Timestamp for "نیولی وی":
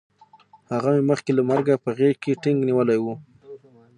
2.67-3.13